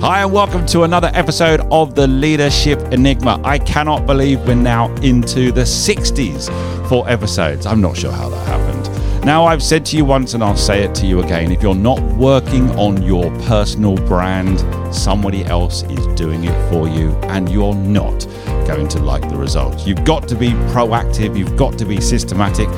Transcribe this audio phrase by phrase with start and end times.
[0.00, 3.40] Hi, and welcome to another episode of the Leadership Enigma.
[3.42, 6.46] I cannot believe we're now into the 60s
[6.88, 7.66] for episodes.
[7.66, 9.24] I'm not sure how that happened.
[9.24, 11.74] Now, I've said to you once, and I'll say it to you again if you're
[11.74, 14.60] not working on your personal brand,
[14.94, 18.24] somebody else is doing it for you, and you're not
[18.68, 19.84] going to like the results.
[19.84, 22.68] You've got to be proactive, you've got to be systematic,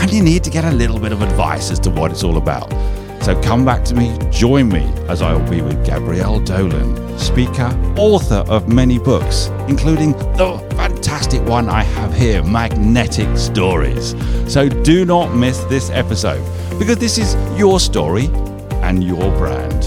[0.00, 2.38] and you need to get a little bit of advice as to what it's all
[2.38, 2.72] about.
[3.22, 7.70] So come back to me, join me as I will be with Gabrielle Dolan, speaker,
[7.96, 14.16] author of many books, including the fantastic one I have here, Magnetic Stories.
[14.52, 16.42] So do not miss this episode
[16.80, 18.26] because this is your story
[18.82, 19.82] and your brand.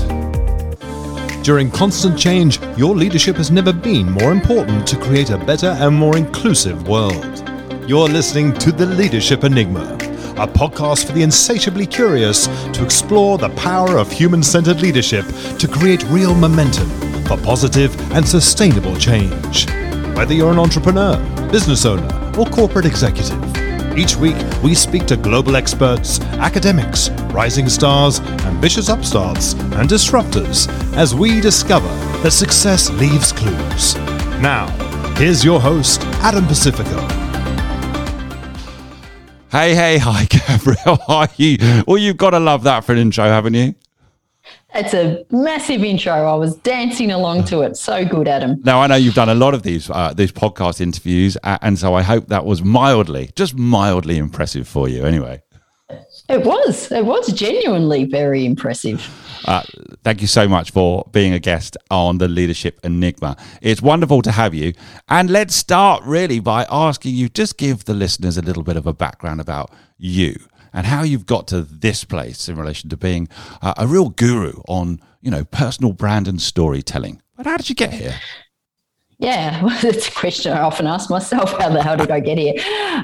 [1.44, 5.94] During constant change, your leadership has never been more important to create a better and
[5.94, 7.44] more inclusive world.
[7.86, 10.05] You're listening to The Leadership Enigma
[10.38, 15.26] a podcast for the insatiably curious to explore the power of human centered leadership
[15.58, 16.90] to create real momentum
[17.26, 19.70] for positive and sustainable change.
[20.16, 21.18] Whether you're an entrepreneur,
[21.52, 23.42] business owner, or corporate executive,
[23.98, 30.68] each week we speak to global experts, academics, rising stars, ambitious upstarts, and disruptors
[30.98, 31.88] as we discover
[32.22, 33.96] that success leaves clues.
[34.42, 34.68] Now,
[35.16, 37.25] here's your host, Adam Pacifico.
[39.56, 41.02] Hey, hey, hi, Gabrielle.
[41.08, 41.58] How are you?
[41.88, 43.74] Well, you've got to love that for an intro, haven't you?
[44.74, 46.12] It's a massive intro.
[46.12, 47.78] I was dancing along to it.
[47.78, 48.62] So good, Adam.
[48.66, 51.94] Now I know you've done a lot of these uh, these podcast interviews, and so
[51.94, 55.06] I hope that was mildly, just mildly impressive for you.
[55.06, 55.42] Anyway,
[56.30, 56.92] it was.
[56.92, 59.08] It was genuinely very impressive.
[59.46, 59.62] Uh,
[60.04, 63.38] thank you so much for being a guest on the Leadership Enigma.
[63.62, 64.74] It's wonderful to have you.
[65.08, 68.88] And let's start really by asking you just give the listeners a little bit of
[68.88, 70.36] a background about you
[70.74, 73.28] and how you've got to this place in relation to being
[73.62, 77.22] uh, a real guru on, you know, personal brand and storytelling.
[77.38, 78.16] But how did you get here?
[79.20, 81.52] Yeah, well, that's a question I often ask myself.
[81.60, 82.56] How the hell did I get here?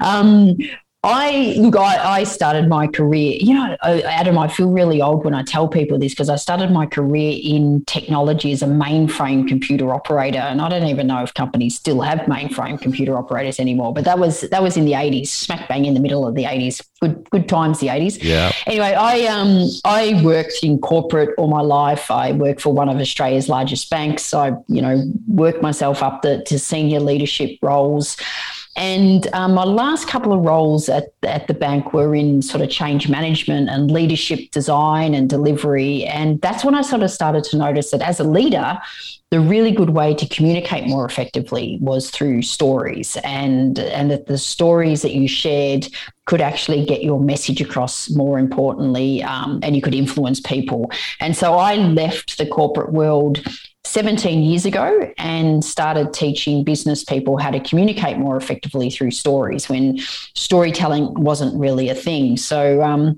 [0.02, 0.58] Um,
[1.04, 5.34] I look, I, I, started my career, you know, Adam, I feel really old when
[5.34, 9.96] I tell people this because I started my career in technology as a mainframe computer
[9.96, 10.38] operator.
[10.38, 14.20] And I don't even know if companies still have mainframe computer operators anymore, but that
[14.20, 16.86] was that was in the 80s, smack bang in the middle of the 80s.
[17.02, 18.22] Good good times, the 80s.
[18.22, 18.52] Yeah.
[18.68, 22.12] Anyway, I um I worked in corporate all my life.
[22.12, 24.36] I worked for one of Australia's largest banks.
[24.36, 28.18] I, you know, worked myself up the, to senior leadership roles.
[28.76, 32.70] And um, my last couple of roles at, at the bank were in sort of
[32.70, 36.06] change management and leadership design and delivery.
[36.06, 38.80] And that's when I sort of started to notice that as a leader,
[39.32, 44.38] the really good way to communicate more effectively was through stories and and that the
[44.38, 45.88] stories that you shared
[46.26, 51.36] could actually get your message across more importantly um, and you could influence people and
[51.36, 53.42] so i left the corporate world
[53.84, 59.68] 17 years ago and started teaching business people how to communicate more effectively through stories
[59.68, 59.98] when
[60.36, 62.38] storytelling wasn't really a thing.
[62.38, 63.18] So, um,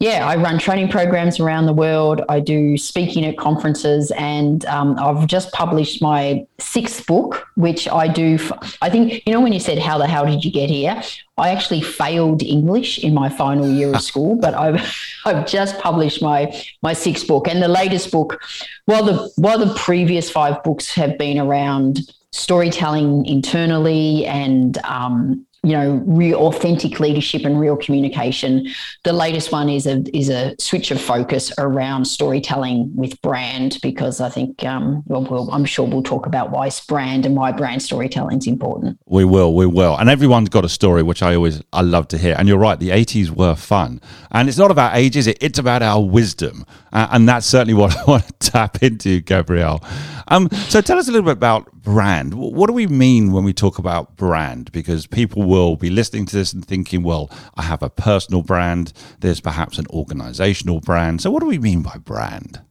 [0.00, 2.22] yeah, I run training programs around the world.
[2.30, 8.08] I do speaking at conferences, and um, I've just published my sixth book, which I
[8.08, 8.38] do.
[8.80, 11.02] I think you know when you said how the hell did you get here?
[11.36, 14.90] I actually failed English in my final year of school, but I've
[15.26, 16.50] I've just published my
[16.80, 18.40] my sixth book, and the latest book.
[18.86, 25.72] While the while the previous five books have been around storytelling internally and um, you
[25.72, 28.66] know, real authentic leadership and real communication.
[29.04, 34.22] The latest one is a is a switch of focus around storytelling with brand because
[34.22, 37.82] I think um, well, well, I'm sure we'll talk about why brand and why brand
[37.82, 38.98] storytelling is important.
[39.04, 42.18] We will, we will, and everyone's got a story, which I always I love to
[42.18, 42.36] hear.
[42.38, 44.00] And you're right, the '80s were fun,
[44.30, 45.36] and it's not about age, is it?
[45.42, 49.84] It's about our wisdom, uh, and that's certainly what I want to tap into, Gabrielle.
[50.28, 52.34] Um, so tell us a little bit about brand.
[52.34, 54.72] What do we mean when we talk about brand?
[54.72, 58.92] Because people will be listening to this and thinking, well, I have a personal brand.
[59.20, 61.20] There's perhaps an organizational brand.
[61.20, 62.62] So what do we mean by brand?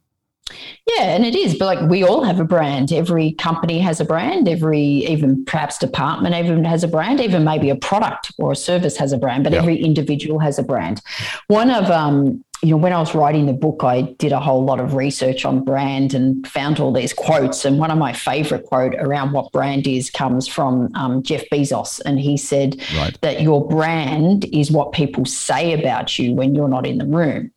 [0.87, 2.91] Yeah, and it is, but like we all have a brand.
[2.91, 4.47] Every company has a brand.
[4.47, 7.21] Every even perhaps department even has a brand.
[7.21, 9.43] Even maybe a product or a service has a brand.
[9.43, 11.01] But every individual has a brand.
[11.47, 14.63] One of um, you know, when I was writing the book, I did a whole
[14.65, 17.63] lot of research on brand and found all these quotes.
[17.63, 22.01] And one of my favorite quote around what brand is comes from um, Jeff Bezos,
[22.05, 23.17] and he said right.
[23.21, 27.49] that your brand is what people say about you when you're not in the room.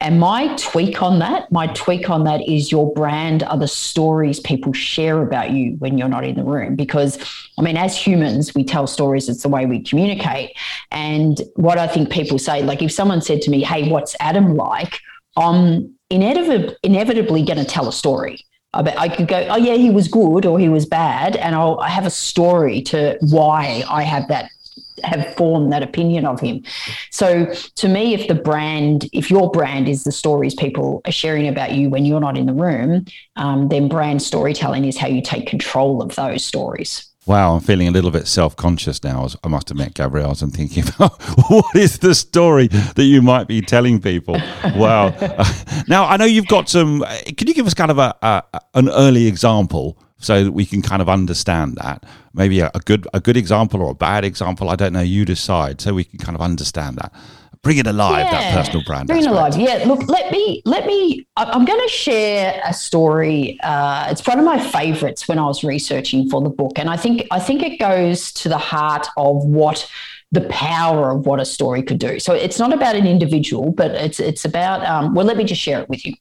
[0.00, 4.40] And my tweak on that, my tweak on that is your brand are the stories
[4.40, 6.76] people share about you when you're not in the room.
[6.76, 7.18] Because
[7.58, 9.28] I mean, as humans, we tell stories.
[9.28, 10.54] It's the way we communicate.
[10.90, 14.49] And what I think people say, like if someone said to me, "Hey, what's Adam?"
[14.56, 15.00] Like,
[15.36, 20.08] I'm inevitably, inevitably going to tell a story I could go, oh yeah, he was
[20.08, 24.28] good or he was bad, and I'll I have a story to why I have
[24.28, 24.50] that
[25.02, 26.62] have formed that opinion of him.
[27.10, 31.48] So to me, if the brand, if your brand is the stories people are sharing
[31.48, 33.06] about you when you're not in the room,
[33.36, 37.09] um, then brand storytelling is how you take control of those stories.
[37.26, 39.28] Wow, I'm feeling a little bit self conscious now.
[39.44, 41.20] I must admit, Gabrielle, I'm thinking about
[41.50, 44.40] what is the story that you might be telling people?
[44.74, 45.10] Wow.
[45.88, 47.02] now, I know you've got some.
[47.02, 50.64] Uh, can you give us kind of a, a an early example so that we
[50.64, 52.04] can kind of understand that?
[52.32, 54.70] Maybe a, a good a good example or a bad example.
[54.70, 55.00] I don't know.
[55.02, 57.12] You decide, so we can kind of understand that
[57.62, 58.30] bring it alive yeah.
[58.30, 59.56] that personal brand bring aspect.
[59.56, 64.08] it alive yeah look let me let me i'm going to share a story uh,
[64.10, 67.26] it's one of my favorites when i was researching for the book and i think
[67.30, 69.90] i think it goes to the heart of what
[70.32, 72.20] the power of what a story could do.
[72.20, 74.84] So it's not about an individual, but it's it's about.
[74.86, 76.14] Um, well, let me just share it with you.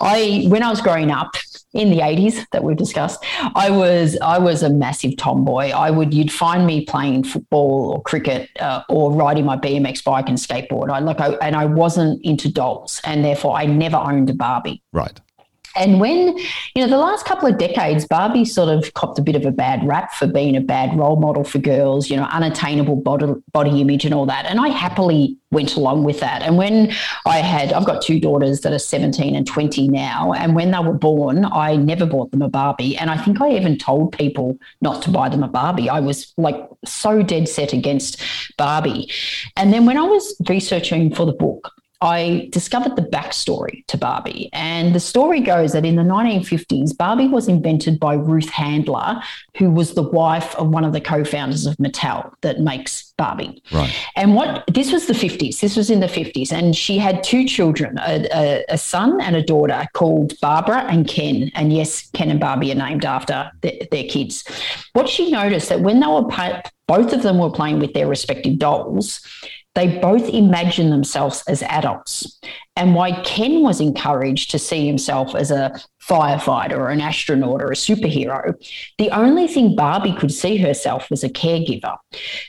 [0.00, 1.36] I when I was growing up,
[1.74, 3.24] in the 80s that we've discussed
[3.54, 5.70] i was i was a massive tomboy.
[5.70, 10.28] I would you'd find me playing football or cricket uh, or riding my bmx bike
[10.28, 10.90] and skateboard.
[10.90, 14.82] I like I, and i wasn't into dolls and therefore i never owned a barbie.
[14.92, 15.20] Right
[15.76, 19.36] and when, you know, the last couple of decades, Barbie sort of copped a bit
[19.36, 22.96] of a bad rap for being a bad role model for girls, you know, unattainable
[22.96, 24.46] body, body image and all that.
[24.46, 26.42] And I happily went along with that.
[26.42, 26.92] And when
[27.26, 30.32] I had, I've got two daughters that are 17 and 20 now.
[30.32, 32.96] And when they were born, I never bought them a Barbie.
[32.96, 35.88] And I think I even told people not to buy them a Barbie.
[35.88, 38.20] I was like so dead set against
[38.58, 39.10] Barbie.
[39.56, 44.50] And then when I was researching for the book, I discovered the backstory to Barbie.
[44.52, 49.22] And the story goes that in the 1950s, Barbie was invented by Ruth Handler,
[49.56, 53.62] who was the wife of one of the co founders of Mattel that makes Barbie.
[53.72, 53.94] Right.
[54.16, 56.52] And what this was the 50s, this was in the 50s.
[56.52, 61.08] And she had two children, a, a, a son and a daughter called Barbara and
[61.08, 61.50] Ken.
[61.54, 64.44] And yes, Ken and Barbie are named after the, their kids.
[64.92, 66.24] What she noticed that when they were
[66.86, 69.20] both of them were playing with their respective dolls,
[69.74, 72.38] they both imagine themselves as adults.
[72.76, 75.72] And why Ken was encouraged to see himself as a
[76.02, 78.54] firefighter or an astronaut or a superhero,
[78.98, 81.96] the only thing Barbie could see herself was a caregiver.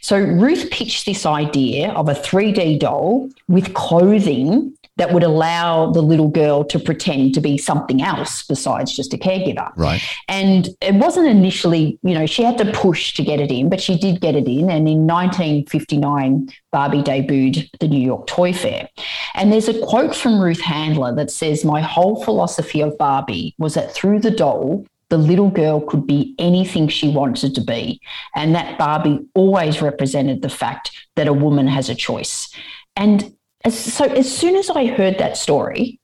[0.01, 6.01] So Ruth pitched this idea of a 3D doll with clothing that would allow the
[6.01, 9.71] little girl to pretend to be something else besides just a caregiver.
[9.75, 10.01] Right.
[10.29, 13.81] And it wasn't initially, you know, she had to push to get it in, but
[13.81, 14.69] she did get it in.
[14.69, 18.87] And in 1959, Barbie debuted the New York Toy Fair.
[19.33, 23.73] And there's a quote from Ruth Handler that says, My whole philosophy of Barbie was
[23.73, 28.01] that through the doll, the little girl could be anything she wanted to be.
[28.33, 32.53] And that Barbie always represented the fact that a woman has a choice.
[32.95, 33.35] And
[33.73, 35.99] so as soon as I heard that story,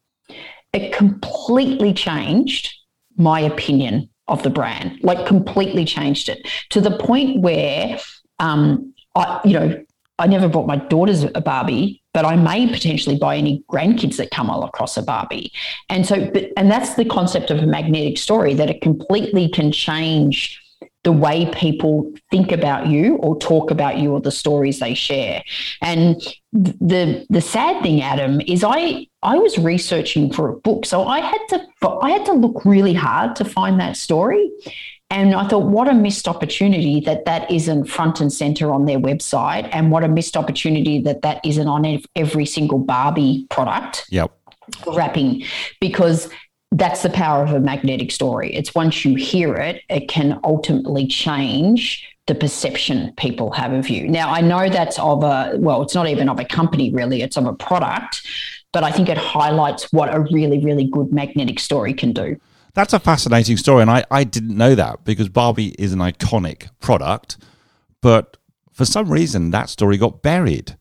[0.73, 2.73] it completely changed
[3.17, 7.99] my opinion of the brand, like completely changed it to the point where,
[8.39, 9.83] um, I, you know,
[10.17, 14.31] I never bought my daughters a Barbie, but I may potentially buy any grandkids that
[14.31, 15.51] come all across a Barbie.
[15.89, 19.71] And so, but, and that's the concept of a magnetic story that it completely can
[19.71, 20.61] change
[21.03, 25.43] the way people think about you or talk about you or the stories they share.
[25.81, 26.21] And
[26.53, 31.19] the the sad thing, Adam, is I I was researching for a book, so I
[31.19, 31.65] had to
[32.01, 34.51] I had to look really hard to find that story.
[35.09, 38.99] And I thought, what a missed opportunity that that isn't front and center on their
[38.99, 44.05] website, and what a missed opportunity that that isn't on every single Barbie product.
[44.09, 44.31] Yep.
[44.87, 45.43] Wrapping,
[45.81, 46.29] because
[46.71, 48.53] that's the power of a magnetic story.
[48.53, 54.07] It's once you hear it, it can ultimately change the perception people have of you.
[54.07, 57.35] Now, I know that's of a, well, it's not even of a company really, it's
[57.35, 58.25] of a product,
[58.71, 62.39] but I think it highlights what a really, really good magnetic story can do.
[62.73, 63.81] That's a fascinating story.
[63.81, 67.37] And I, I didn't know that because Barbie is an iconic product,
[67.99, 68.37] but
[68.71, 70.77] for some reason that story got buried.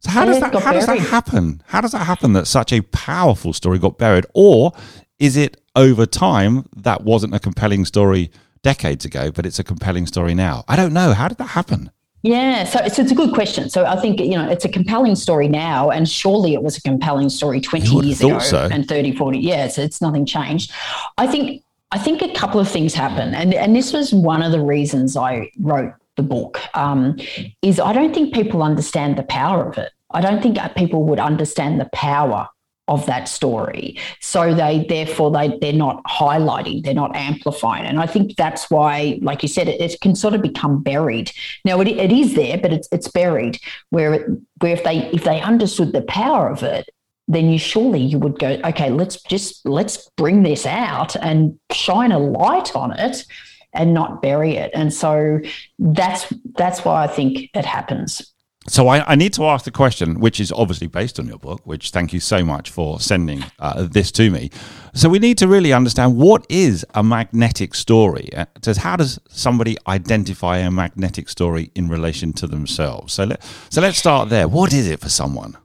[0.00, 1.62] So how does that how does that happen?
[1.66, 4.24] How does that happen that such a powerful story got buried?
[4.34, 4.72] Or
[5.18, 8.30] is it over time that wasn't a compelling story
[8.62, 10.64] decades ago, but it's a compelling story now?
[10.68, 11.12] I don't know.
[11.12, 11.90] How did that happen?
[12.22, 13.70] Yeah, so, so it's a good question.
[13.70, 16.82] So I think, you know, it's a compelling story now, and surely it was a
[16.82, 18.68] compelling story 20 years ago so.
[18.70, 19.78] and 30, 40 years.
[19.78, 20.72] It's nothing changed.
[21.18, 24.50] I think I think a couple of things happen, and, and this was one of
[24.50, 27.16] the reasons I wrote the book, um,
[27.62, 29.92] is I don't think people understand the power of it.
[30.10, 32.48] I don't think people would understand the power
[32.88, 33.98] of that story.
[34.20, 37.84] So they therefore they they're not highlighting, they're not amplifying.
[37.84, 41.32] And I think that's why, like you said, it, it can sort of become buried.
[41.64, 43.58] Now it, it is there, but it's it's buried.
[43.90, 46.88] Where it, where if they if they understood the power of it,
[47.28, 52.12] then you surely you would go, okay, let's just let's bring this out and shine
[52.12, 53.24] a light on it
[53.72, 54.70] and not bury it.
[54.74, 55.40] And so
[55.78, 58.32] that's that's why I think it happens.
[58.68, 61.60] So I, I, need to ask the question, which is obviously based on your book.
[61.64, 64.50] Which thank you so much for sending uh, this to me.
[64.92, 68.28] So we need to really understand what is a magnetic story.
[68.34, 68.46] Uh,
[68.78, 73.14] how does somebody identify a magnetic story in relation to themselves?
[73.14, 74.48] So let so let's start there.
[74.48, 75.56] What is it for someone?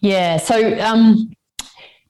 [0.00, 0.38] Yeah.
[0.38, 1.32] So um,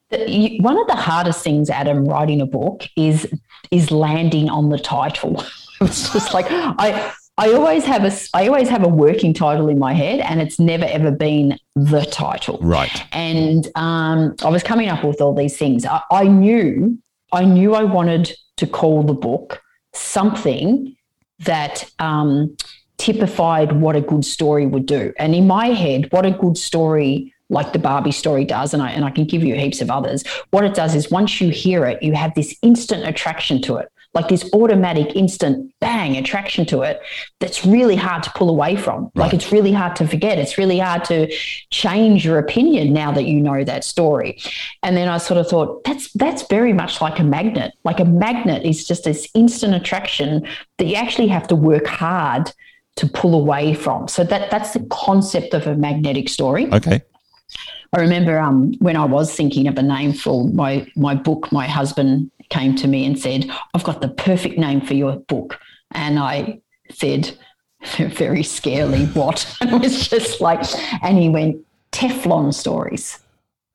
[0.09, 3.31] the, one of the hardest things, Adam, writing a book is
[3.69, 5.43] is landing on the title.
[5.81, 9.79] it's just like I I always have a I always have a working title in
[9.79, 12.59] my head, and it's never ever been the title.
[12.61, 13.03] Right.
[13.11, 15.85] And um, I was coming up with all these things.
[15.85, 16.97] I, I knew
[17.31, 19.61] I knew I wanted to call the book
[19.93, 20.95] something
[21.39, 22.55] that um,
[22.97, 25.11] typified what a good story would do.
[25.17, 28.91] And in my head, what a good story like the Barbie story does, and I
[28.91, 30.23] and I can give you heaps of others.
[30.51, 33.89] What it does is once you hear it, you have this instant attraction to it
[34.13, 37.01] like this automatic instant bang attraction to it
[37.39, 39.03] that's really hard to pull away from.
[39.03, 39.25] Right.
[39.25, 40.37] Like it's really hard to forget.
[40.37, 41.33] It's really hard to
[41.71, 44.39] change your opinion now that you know that story.
[44.83, 47.73] And then I sort of thought that's that's very much like a magnet.
[47.83, 52.51] Like a magnet is just this instant attraction that you actually have to work hard
[52.97, 54.07] to pull away from.
[54.07, 56.71] So that that's the concept of a magnetic story.
[56.71, 57.01] Okay.
[57.95, 61.67] I remember um, when I was thinking of a name for my my book, my
[61.67, 65.59] husband came to me and said, I've got the perfect name for your book.
[65.91, 67.37] And I said,
[67.97, 69.55] very scarily, what?
[69.61, 70.63] And it was just like,
[71.03, 73.19] and he went, Teflon stories.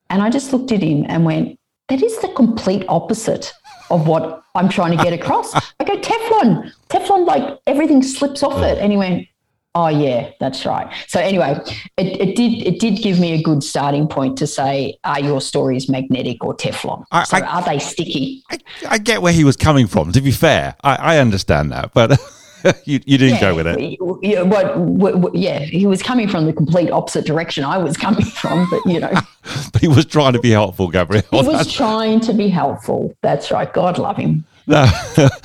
[0.09, 3.53] And I just looked at him and went, that is the complete opposite
[3.89, 5.53] of what I'm trying to get across.
[5.55, 8.77] I go, Teflon, Teflon, like everything slips off it.
[8.77, 9.27] And he went,
[9.75, 10.91] Oh yeah, that's right.
[11.07, 11.59] So anyway,
[11.97, 15.41] it, it did it did give me a good starting point to say, are your
[15.41, 17.05] stories magnetic or Teflon?
[17.11, 18.43] I, so I, are they sticky?
[18.49, 18.57] I,
[18.89, 20.11] I, get where he was coming from.
[20.13, 22.19] To be fair, I, I understand that, but
[22.85, 23.99] you, you didn't yeah, go with it.
[24.21, 28.67] Yeah, what, yeah, he was coming from the complete opposite direction I was coming from,
[28.69, 29.11] but you know.
[29.71, 31.23] but he was trying to be helpful, Gabrielle.
[31.31, 33.15] He was trying to be helpful.
[33.21, 33.71] That's right.
[33.71, 34.45] God love him.
[34.69, 34.91] Now,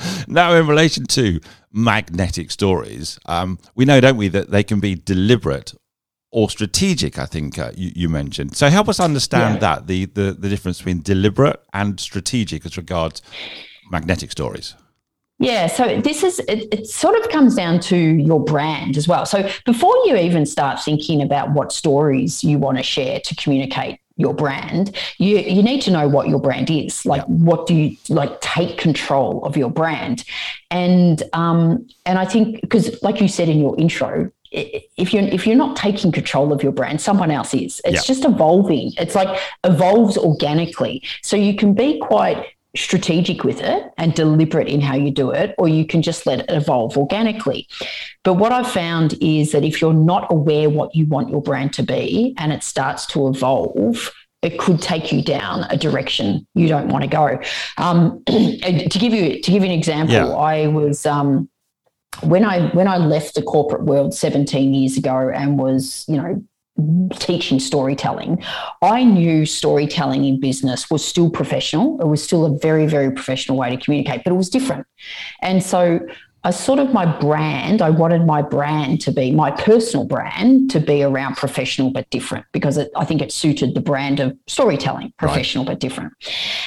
[0.27, 1.39] now in relation to
[1.73, 5.73] magnetic stories, um, we know, don't we, that they can be deliberate
[6.31, 7.17] or strategic.
[7.17, 8.55] I think uh, you, you, mentioned.
[8.55, 9.59] So help us understand yeah.
[9.61, 13.21] that the, the the difference between deliberate and strategic as regards
[13.89, 14.75] magnetic stories.
[15.39, 19.25] Yeah, so this is it, it, sort of comes down to your brand as well.
[19.25, 23.99] So before you even start thinking about what stories you want to share to communicate
[24.17, 27.05] your brand, you you need to know what your brand is.
[27.05, 27.27] Like, yeah.
[27.27, 28.39] what do you like?
[28.41, 30.23] Take control of your brand,
[30.71, 35.45] and um, and I think because, like you said in your intro, if you're if
[35.45, 37.81] you're not taking control of your brand, someone else is.
[37.83, 38.01] It's yeah.
[38.01, 38.91] just evolving.
[38.97, 41.03] It's like evolves organically.
[41.21, 42.45] So you can be quite
[42.75, 46.39] strategic with it and deliberate in how you do it, or you can just let
[46.39, 47.67] it evolve organically.
[48.23, 51.73] But what I've found is that if you're not aware what you want your brand
[51.73, 56.67] to be and it starts to evolve, it could take you down a direction you
[56.67, 57.39] don't want to go.
[57.77, 60.27] Um, to give you to give you an example, yeah.
[60.27, 61.49] I was um,
[62.21, 66.43] when I when I left the corporate world 17 years ago and was you know
[67.13, 68.43] teaching storytelling,
[68.81, 71.99] I knew storytelling in business was still professional.
[72.01, 74.85] It was still a very, very professional way to communicate, but it was different.
[75.41, 75.99] And so
[76.43, 80.79] I sort of my brand, I wanted my brand to be my personal brand to
[80.79, 85.11] be around professional but different because it, I think it suited the brand of storytelling,
[85.17, 85.71] professional right.
[85.71, 86.13] but different.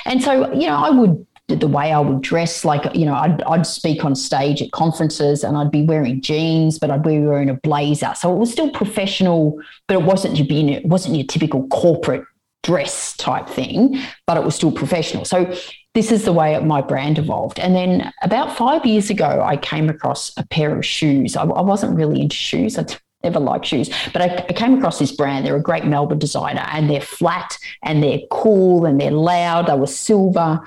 [0.04, 2.64] And so, you know, I would the way I would dress.
[2.64, 6.78] Like, you know, I'd, I'd speak on stage at conferences and I'd be wearing jeans,
[6.78, 8.12] but I'd be wearing a blazer.
[8.16, 12.24] So it was still professional, but it wasn't your being, it wasn't your typical corporate
[12.62, 15.24] dress type thing, but it was still professional.
[15.24, 15.54] So
[15.94, 17.58] this is the way my brand evolved.
[17.58, 21.34] And then about five years ago, I came across a pair of shoes.
[21.34, 22.78] I, I wasn't really into shoes.
[22.78, 22.84] I
[23.24, 25.44] never liked shoes, but I, I, came across this brand.
[25.44, 29.66] They're a great Melbourne designer and they're flat and they're cool and they're loud.
[29.66, 30.62] They were silver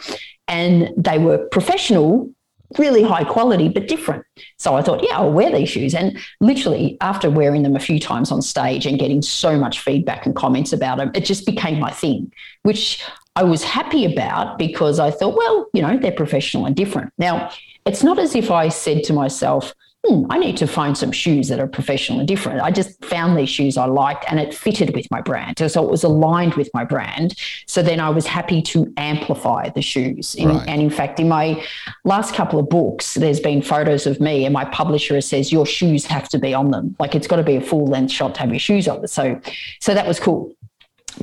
[0.52, 2.30] and they were professional,
[2.78, 4.26] really high quality, but different.
[4.58, 5.96] So I thought, yeah, I'll wear these shoes.
[5.96, 10.26] And literally, after wearing them a few times on stage and getting so much feedback
[10.26, 12.32] and comments about them, it just became my thing,
[12.64, 13.02] which
[13.38, 17.14] I was happy about because I thought, well, you know, they're professional and different.
[17.18, 17.52] Now,
[17.86, 19.74] it's not as if I said to myself,
[20.06, 22.62] hmm, I need to find some shoes that are professional and different.
[22.62, 25.60] I just found these shoes I liked and it fitted with my brand.
[25.60, 27.36] So it was aligned with my brand.
[27.68, 30.34] So then I was happy to amplify the shoes.
[30.36, 30.68] In, right.
[30.68, 31.64] And in fact, in my
[32.04, 36.06] last couple of books, there's been photos of me and my publisher says, your shoes
[36.06, 36.96] have to be on them.
[37.00, 39.08] Like it's got to be a full length shot to have your shoes on.
[39.08, 39.40] So,
[39.80, 40.56] so that was cool.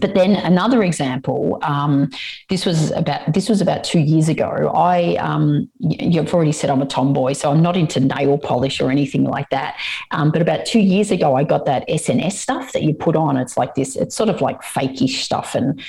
[0.01, 2.11] But then another example, um,
[2.49, 4.71] this was about this was about two years ago.
[4.75, 8.91] I um, you've already said I'm a tomboy, so I'm not into nail polish or
[8.91, 9.77] anything like that.
[10.11, 13.37] Um, but about two years ago, I got that SNS stuff that you put on.
[13.37, 13.97] It's like this.
[13.97, 15.81] It's sort of like fakeish stuff, and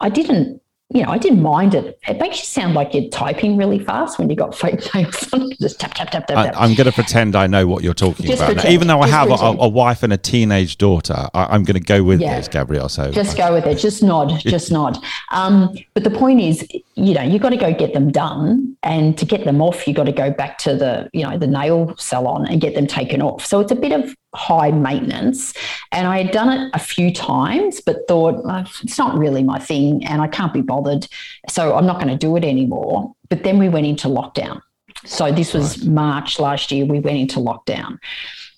[0.00, 1.98] I didn't you know, I didn't mind it.
[2.08, 5.50] It makes you sound like you're typing really fast when you got fake nails on.
[5.60, 6.56] Just tap, tap, tap, tap, tap.
[6.58, 8.54] I, am going to pretend I know what you're talking Just about.
[8.54, 8.72] pretend.
[8.72, 11.80] Even though I have a, a wife and a teenage daughter, I, I'm going to
[11.86, 12.36] go with Yeah.
[12.38, 12.88] this, Gabrielle.
[12.88, 13.74] So Just go with it.
[13.76, 14.40] Just nod.
[14.40, 14.96] Just nod.
[15.30, 19.16] Um, but the point is, you know, you've got to go get them done, and
[19.18, 21.94] to get them off, you've got to go back to the, you know, the nail
[21.98, 23.44] salon and get them taken off.
[23.44, 25.54] So it's a bit of high maintenance.
[25.92, 29.58] And I had done it a few times, but thought "Oh, it's not really my
[29.58, 31.06] thing, and I can't be bothered,
[31.48, 33.14] so I'm not going to do it anymore.
[33.28, 34.60] But then we went into lockdown.
[35.04, 36.84] So this was March last year.
[36.84, 37.98] We went into lockdown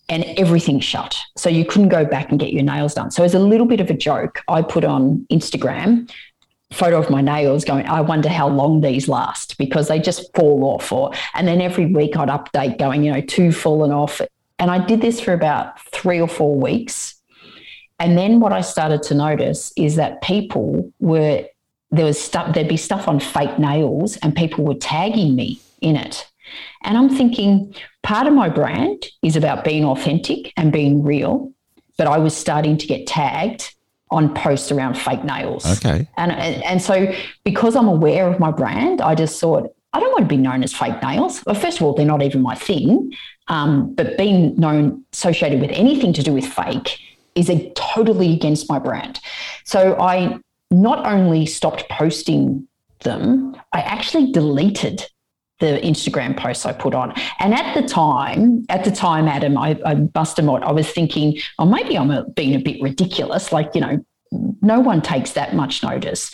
[0.09, 1.17] and everything shut.
[1.37, 3.11] So you couldn't go back and get your nails done.
[3.11, 6.11] So as a little bit of a joke, I put on Instagram
[6.73, 10.65] photo of my nails going, I wonder how long these last because they just fall
[10.65, 14.21] off or and then every week I'd update going, you know, two fallen off.
[14.61, 17.15] And I did this for about three or four weeks.
[17.99, 21.45] And then what I started to notice is that people were
[21.91, 25.97] there was stuff there'd be stuff on fake nails and people were tagging me in
[25.97, 26.29] it.
[26.85, 31.53] And I'm thinking part of my brand is about being authentic and being real,
[31.99, 33.75] but I was starting to get tagged
[34.13, 35.65] on posts around fake nails.
[35.79, 36.09] okay.
[36.17, 37.13] And, and and so
[37.45, 40.63] because I'm aware of my brand, I just thought I don't want to be known
[40.63, 41.45] as fake nails.
[41.45, 43.13] Well, first of all, they're not even my thing.
[43.49, 46.99] Um, but being known associated with anything to do with fake
[47.35, 49.21] is a totally against my brand.
[49.65, 50.39] So I
[50.71, 52.69] not only stopped posting
[53.01, 55.05] them, I actually deleted
[55.59, 57.13] the Instagram posts I put on.
[57.39, 61.39] And at the time, at the time, Adam, I, I must admit, I was thinking,
[61.59, 63.53] oh, maybe I'm a, being a bit ridiculous.
[63.53, 66.31] Like, you know, no one takes that much notice.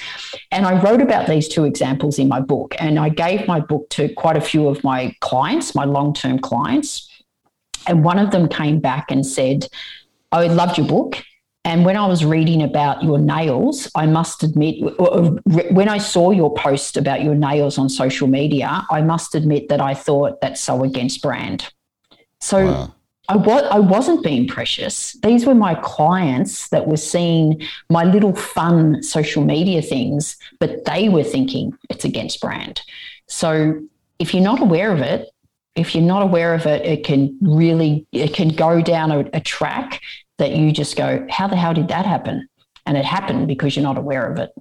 [0.51, 3.89] And I wrote about these two examples in my book, and I gave my book
[3.91, 7.11] to quite a few of my clients, my long term clients.
[7.87, 9.69] And one of them came back and said,
[10.33, 11.23] I loved your book.
[11.65, 14.77] And when I was reading about your nails, I must admit,
[15.73, 19.81] when I saw your post about your nails on social media, I must admit that
[19.81, 21.69] I thought that's so against brand.
[22.41, 22.95] So Wow.
[23.29, 25.15] I I wasn't being precious.
[25.23, 31.09] These were my clients that were seeing my little fun social media things, but they
[31.09, 32.83] were thinking it's against brand.
[33.29, 33.81] So
[34.19, 35.29] if you're not aware of it,
[35.75, 39.41] if you're not aware of it, it can really it can go down a, a
[39.41, 40.01] track
[40.39, 42.49] that you just go, how the hell did that happen?
[42.85, 44.53] And it happened because you're not aware of it.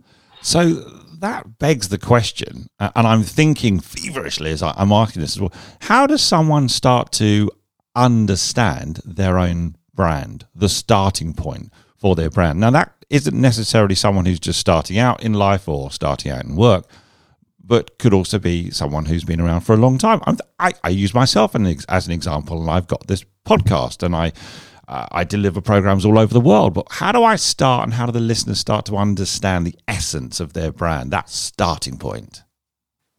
[0.42, 0.74] So
[1.20, 5.54] that begs the question, and I'm thinking feverishly as I'm asking this as well.
[5.82, 7.50] How does someone start to
[7.96, 12.60] understand their own brand, the starting point for their brand?
[12.60, 16.56] Now, that isn't necessarily someone who's just starting out in life or starting out in
[16.56, 16.86] work,
[17.64, 20.22] but could also be someone who's been around for a long time.
[20.26, 24.34] I'm, I, I use myself as an example, and I've got this podcast, and I
[24.88, 26.76] uh, I deliver programs all over the world.
[26.76, 30.40] But how do I start, and how do the listeners start to understand the essence
[30.40, 31.12] of their brand?
[31.12, 32.44] That starting point.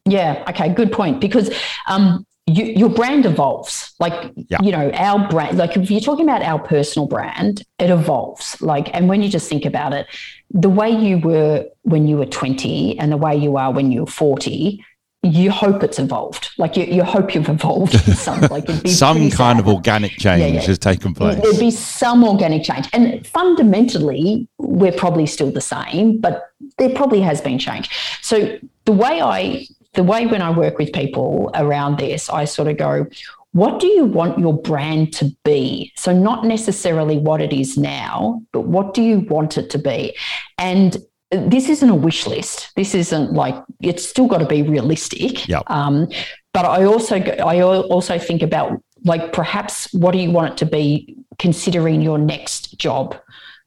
[0.05, 0.45] Yeah.
[0.49, 0.69] Okay.
[0.69, 1.21] Good point.
[1.21, 1.51] Because
[1.89, 3.93] um, you, your brand evolves.
[3.99, 4.59] Like Yeah.
[4.63, 5.59] you know, our brand.
[5.59, 8.61] Like if you're talking about our personal brand, it evolves.
[8.63, 10.07] Like, and when you just think about it,
[10.51, 14.07] the way you were when you were 20 and the way you are when you're
[14.07, 14.85] 40.
[15.23, 16.51] You hope it's evolved.
[16.57, 20.13] Like you, you hope you've evolved in some like it'd be Some kind of organic
[20.13, 20.61] change Yeah, yeah.
[20.61, 21.43] has taken place.
[21.43, 22.89] There'd be some organic change.
[22.93, 27.91] And fundamentally, we're probably still the same, but there probably has been change.
[28.23, 32.69] So the way I the way when I work with people around this, I sort
[32.69, 33.07] of go,
[33.53, 35.93] what do you want your brand to be?
[35.97, 40.15] So not necessarily what it is now, but what do you want it to be?
[40.59, 40.99] And
[41.31, 42.71] this isn't a wish list.
[42.77, 45.49] This isn't like it's still got to be realistic.
[45.49, 45.63] Yep.
[45.69, 46.09] Um,
[46.53, 50.67] but I also I also think about like perhaps what do you want it to
[50.67, 53.17] be considering your next job.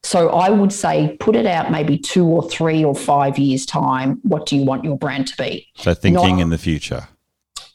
[0.02, 4.18] So I would say put it out maybe two or three or five years time.
[4.22, 5.68] What do you want your brand to be?
[5.76, 7.08] so thinking not- in the future.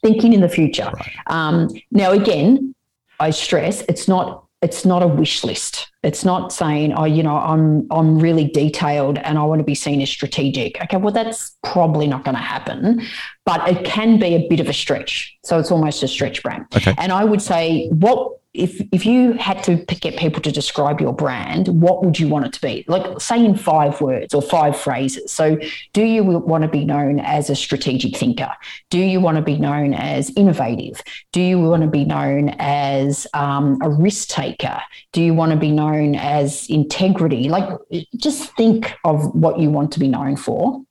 [0.02, 0.92] Thinking in the future.
[0.94, 1.12] Right.
[1.28, 2.76] Um, now again,
[3.20, 5.92] I stress it's not it's not a wish list.
[6.02, 9.76] It's not saying, oh, you know, I'm I'm really detailed and I want to be
[9.76, 10.82] seen as strategic.
[10.82, 13.02] Okay, well, that's probably not going to happen,
[13.46, 15.38] but it can be a bit of a stretch.
[15.44, 16.66] So it's almost a stretch brand.
[16.76, 16.94] Okay.
[16.98, 21.14] And I would say, what if if you had to get people to describe your
[21.14, 22.86] brand, what would you want it to be?
[22.88, 25.32] Like, say in five words or five phrases.
[25.32, 25.58] So,
[25.94, 28.52] do you want to be known as a strategic thinker?
[28.90, 31.02] Do you want to be known as innovative?
[31.32, 34.82] Do you want to be known as um, a risk taker?
[35.12, 37.50] Do you want to be known as integrity?
[37.50, 37.78] Like,
[38.16, 40.82] just think of what you want to be known for.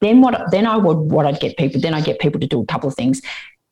[0.00, 0.50] Then what?
[0.50, 1.80] Then I would what I'd get people.
[1.80, 3.20] Then I get people to do a couple of things.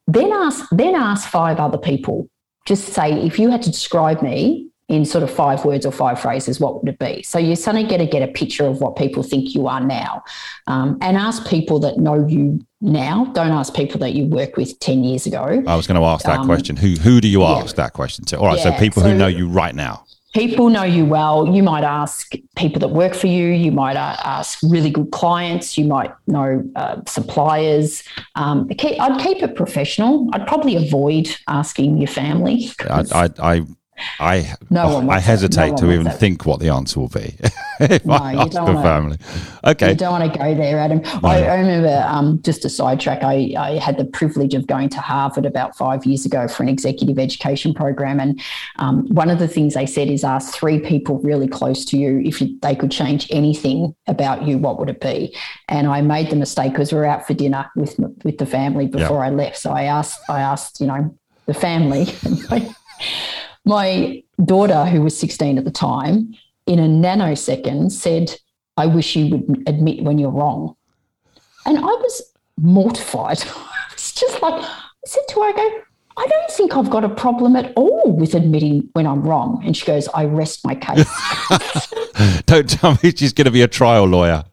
[0.07, 0.69] Then ask.
[0.71, 2.29] Then ask five other people.
[2.67, 6.19] Just say if you had to describe me in sort of five words or five
[6.19, 7.23] phrases, what would it be?
[7.23, 10.23] So you suddenly get to get a picture of what people think you are now,
[10.67, 13.27] um, and ask people that know you now.
[13.27, 15.63] Don't ask people that you worked with ten years ago.
[15.67, 16.77] I was going to ask that um, question.
[16.77, 17.85] Who who do you ask yeah.
[17.85, 18.39] that question to?
[18.39, 20.05] All right, yeah, so people so, who know you right now
[20.39, 21.49] people know you well.
[21.49, 23.49] You might ask people that work for you.
[23.49, 25.77] You might ask really good clients.
[25.77, 28.05] You might know uh, suppliers.
[28.37, 30.29] Um, I'd keep it professional.
[30.33, 32.71] I'd probably avoid asking your family.
[32.89, 33.67] I, I, I
[34.21, 37.37] I no I hesitate no to even think what the answer will be
[37.81, 39.19] if no, I ask the family.
[39.65, 41.01] Okay, you don't want to go there, Adam.
[41.01, 41.21] No.
[41.25, 43.23] I, I, remember um, just a sidetrack.
[43.23, 46.69] I, I had the privilege of going to Harvard about five years ago for an
[46.69, 48.41] executive education program, and
[48.77, 52.21] um, one of the things they said is ask three people really close to you
[52.25, 55.35] if you, they could change anything about you, what would it be?
[55.69, 58.87] And I made the mistake because we were out for dinner with with the family
[58.87, 59.59] before I left.
[59.59, 62.07] So I asked I asked you know the family.
[63.69, 68.35] My daughter, who was 16 at the time, in a nanosecond said,
[68.79, 70.75] I wish you would admit when you're wrong.
[71.67, 72.23] And I was
[72.57, 73.43] mortified.
[73.93, 75.81] It's just like, I said to her, I go,
[76.17, 79.61] I don't think I've got a problem at all with admitting when I'm wrong.
[79.67, 81.05] And she goes, I rest my case.
[82.47, 84.45] don't tell me she's going to be a trial lawyer.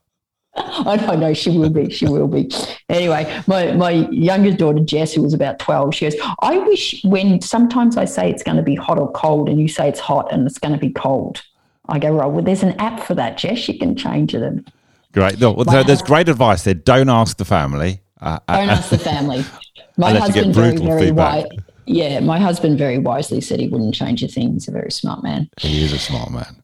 [0.58, 1.34] I know.
[1.34, 1.90] She will be.
[1.90, 2.50] She will be.
[2.90, 7.42] Anyway, my, my youngest daughter, Jess, who was about 12, she goes, I wish when
[7.42, 10.32] sometimes I say it's going to be hot or cold and you say it's hot
[10.32, 11.44] and it's going to be cold.
[11.88, 13.68] I go, well, there's an app for that, Jess.
[13.68, 14.42] You can change it.
[14.42, 14.72] And
[15.12, 15.40] great.
[15.40, 16.74] No, so there's great advice there.
[16.74, 18.02] Don't ask the family.
[18.22, 19.44] Uh, uh don't ask the family.
[19.98, 21.46] My husband very, very wise.
[21.86, 24.54] Yeah, my husband very wisely said he wouldn't change a thing.
[24.54, 25.50] He's a very smart man.
[25.60, 26.64] He is a smart man.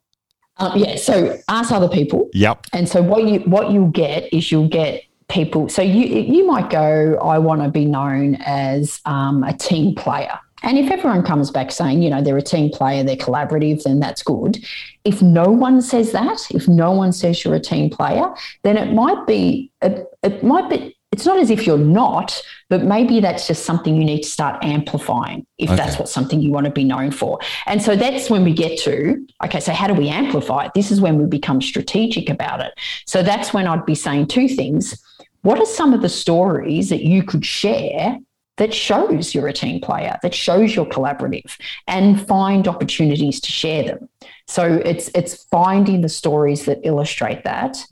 [0.57, 0.95] Um, yeah.
[0.95, 2.29] So ask other people.
[2.33, 2.67] Yep.
[2.73, 5.69] And so what you what you'll get is you'll get people.
[5.69, 10.39] So you you might go, I want to be known as um, a team player.
[10.63, 13.99] And if everyone comes back saying, you know, they're a team player, they're collaborative, then
[13.99, 14.63] that's good.
[15.03, 18.93] If no one says that, if no one says you're a team player, then it
[18.93, 23.45] might be it, it might be it's not as if you're not, but maybe that's
[23.45, 25.75] just something you need to start amplifying if okay.
[25.75, 27.37] that's what something you want to be known for.
[27.65, 30.71] And so that's when we get to, okay, so how do we amplify it?
[30.73, 32.73] This is when we become strategic about it.
[33.05, 35.03] So that's when I'd be saying two things.
[35.41, 38.17] What are some of the stories that you could share
[38.55, 43.83] that shows you're a team player, that shows you're collaborative, and find opportunities to share
[43.83, 44.07] them.
[44.47, 47.83] So it's it's finding the stories that illustrate that.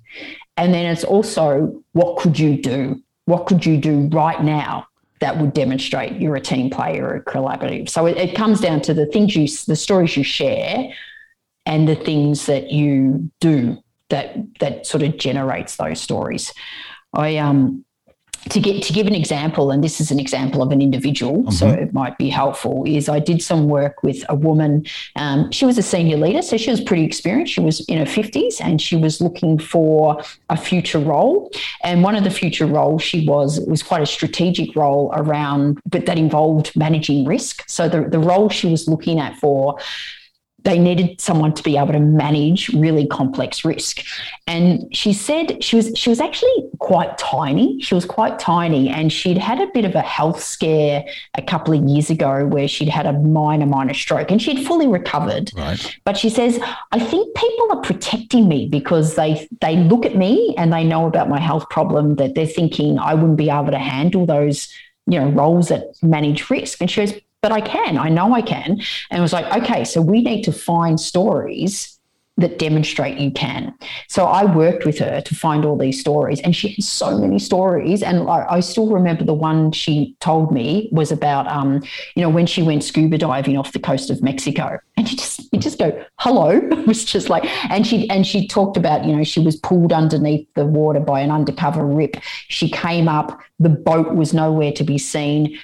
[0.57, 4.87] And then it's also what could you do what could you do right now
[5.19, 7.89] that would demonstrate you're a team player or collaborative?
[7.89, 10.91] So it, it comes down to the things you, the stories you share,
[11.65, 13.77] and the things that you do
[14.09, 16.51] that that sort of generates those stories.
[17.13, 17.85] I um
[18.49, 21.51] to get to give an example, and this is an example of an individual, mm-hmm.
[21.51, 22.83] so it might be helpful.
[22.85, 24.85] Is I did some work with a woman.
[25.15, 27.53] Um, she was a senior leader, so she was pretty experienced.
[27.53, 31.51] She was in her fifties, and she was looking for a future role.
[31.83, 36.05] And one of the future roles she was was quite a strategic role around, but
[36.05, 37.63] that involved managing risk.
[37.67, 39.77] So the the role she was looking at for
[40.63, 44.03] they needed someone to be able to manage really complex risk.
[44.47, 47.79] And she said she was she was actually quite tiny.
[47.81, 51.73] She was quite tiny and she'd had a bit of a health scare a couple
[51.73, 55.51] of years ago where she'd had a minor minor stroke and she'd fully recovered.
[55.55, 55.97] Right.
[56.03, 56.59] But she says,
[56.91, 61.07] "I think people are protecting me because they they look at me and they know
[61.07, 64.67] about my health problem that they're thinking I wouldn't be able to handle those
[65.07, 67.97] you know roles that manage risk." And she goes, but I can.
[67.97, 68.81] I know I can.
[69.09, 71.99] And it was like, okay, so we need to find stories
[72.39, 73.73] that demonstrate you can.
[74.07, 77.39] So I worked with her to find all these stories, and she had so many
[77.39, 78.01] stories.
[78.01, 81.83] And I, still remember the one she told me was about, um,
[82.15, 85.51] you know, when she went scuba diving off the coast of Mexico, and you just
[85.51, 86.61] you just go, hello.
[86.79, 89.93] It was just like, and she and she talked about, you know, she was pulled
[89.93, 92.17] underneath the water by an undercover rip.
[92.47, 95.59] She came up, the boat was nowhere to be seen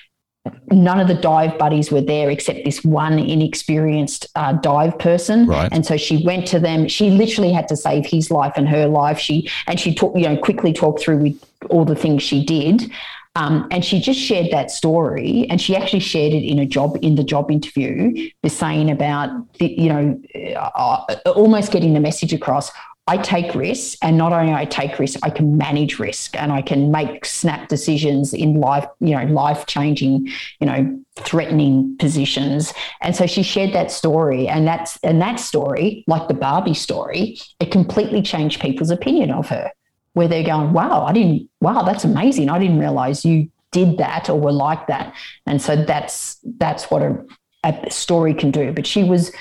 [0.72, 5.70] none of the dive buddies were there except this one inexperienced uh, dive person right.
[5.72, 8.88] and so she went to them she literally had to save his life and her
[8.88, 12.44] life she and she took you know quickly talked through with all the things she
[12.44, 12.92] did
[13.38, 16.98] Um, and she just shared that story, and she actually shared it in a job
[17.02, 20.22] in the job interview, was saying about the, you know
[20.56, 22.72] uh, uh almost getting the message across.
[23.08, 26.64] I take risks, and not only I take risks, I can manage risk, and I
[26.64, 30.28] can make snap decisions in life, you know, life changing,
[30.60, 32.74] you know, threatening positions.
[33.02, 37.38] And so she shared that story, and that's and that story, like the Barbie story,
[37.60, 39.72] it completely changed people's opinion of her,
[40.14, 41.48] where they're going, "Wow, I didn't.
[41.62, 42.50] Wow, that's amazing.
[42.50, 45.14] I didn't realize you did that or were like that."
[45.46, 47.24] And so that's that's what a,
[47.64, 48.72] a story can do.
[48.72, 49.32] But she was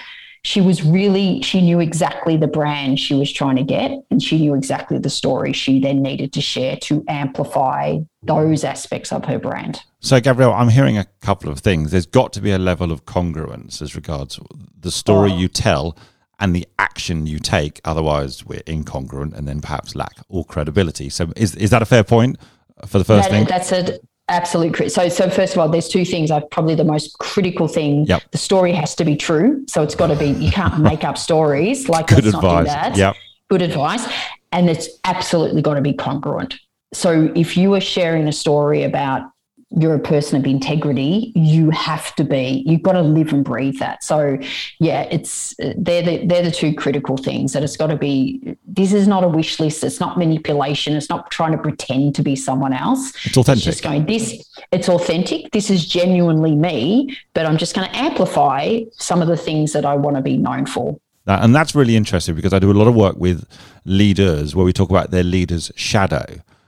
[0.45, 4.39] she was really she knew exactly the brand she was trying to get and she
[4.39, 9.39] knew exactly the story she then needed to share to amplify those aspects of her
[9.39, 9.81] brand.
[10.01, 11.91] So gabrielle i'm hearing a couple of things.
[11.91, 14.39] There's got to be a level of congruence as regards
[14.79, 15.37] the story oh.
[15.39, 15.97] you tell
[16.39, 17.81] and the action you take.
[17.85, 21.09] Otherwise we're incongruent and then perhaps lack all credibility.
[21.09, 22.39] So is, is that a fair point
[22.87, 23.47] for the first that, thing?
[23.47, 23.99] that's a
[24.29, 24.89] Absolutely.
[24.89, 26.31] So, so first of all, there's two things.
[26.31, 28.07] I probably the most critical thing.
[28.07, 28.23] Yep.
[28.31, 29.65] The story has to be true.
[29.69, 30.29] So it's got to be.
[30.29, 31.89] You can't make up stories.
[31.95, 32.43] Like good let's advice.
[32.43, 32.97] not do that.
[32.97, 33.17] Yep.
[33.51, 34.09] Good advice,
[34.51, 36.55] and it's absolutely got to be congruent.
[36.93, 39.31] So if you are sharing a story about
[39.79, 43.79] you're a person of integrity, you have to be, you've got to live and breathe
[43.79, 44.05] that.
[44.05, 44.39] So
[44.79, 48.57] yeah, it's uh, they're the they're the two critical things that it's got to be
[48.67, 52.23] this is not a wish list, it's not manipulation, it's not trying to pretend to
[52.23, 53.13] be someone else.
[53.25, 53.67] It's authentic.
[53.67, 57.97] It's just going, this it's authentic, this is genuinely me, but I'm just going to
[57.97, 60.99] amplify some of the things that I want to be known for.
[61.27, 63.49] And that's really interesting because I do a lot of work with
[63.87, 66.27] leaders where we talk about their leader's shadow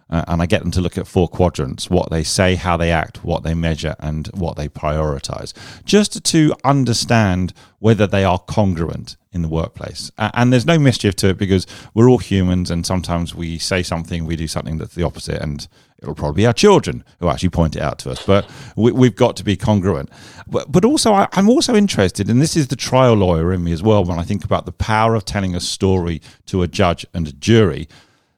[0.08, 2.92] uh, and I get them to look at four quadrants what they say, how they
[2.92, 5.52] act, what they measure, and what they prioritize,
[5.84, 10.10] just to understand whether they are congruent in the workplace.
[10.16, 13.82] Uh, and there's no mischief to it because we're all humans, and sometimes we say
[13.82, 17.48] something, we do something that's the opposite, and it'll probably be our children who actually
[17.48, 18.24] point it out to us.
[18.24, 20.10] But we, have got to be congruent.
[20.46, 23.72] But, but also, I, I'm also interested, and this is the trial lawyer in me
[23.72, 27.04] as well, when I think about the power of telling a story to a judge
[27.12, 27.88] and a jury.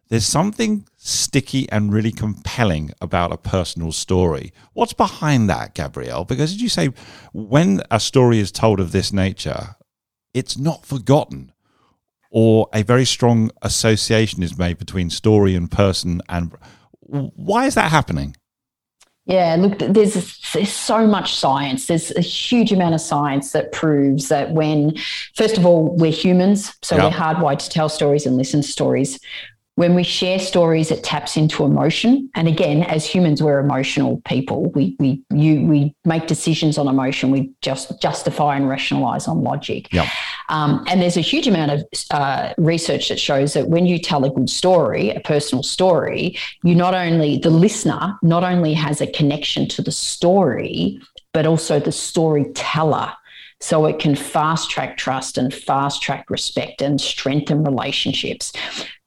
[0.09, 4.53] There's something sticky and really compelling about a personal story.
[4.75, 6.25] What's behind that, Gabrielle?
[6.25, 6.91] Because as you say,
[7.33, 9.77] when a story is told of this nature,
[10.35, 11.53] it's not forgotten,
[12.31, 16.21] or a very strong association is made between story and person.
[16.29, 16.53] And
[17.01, 18.37] why is that happening?
[19.25, 20.15] Yeah, look, there's,
[20.53, 21.87] there's so much science.
[21.87, 24.97] There's a huge amount of science that proves that when,
[25.35, 27.05] first of all, we're humans, so yep.
[27.05, 29.19] we're hardwired to tell stories and listen to stories
[29.79, 32.29] when we share stories, it taps into emotion.
[32.35, 34.73] And again, as humans, we're emotional people.
[34.73, 37.31] We we you we make decisions on emotion.
[37.31, 39.93] We just justify and rationalize on logic.
[39.93, 40.09] Yep.
[40.49, 44.25] Um, and there's a huge amount of uh, research that shows that when you tell
[44.25, 49.07] a good story, a personal story, you not only the listener not only has a
[49.07, 51.01] connection to the story,
[51.33, 53.13] but also the storyteller.
[53.61, 58.53] So it can fast track trust and fast track respect and strengthen relationships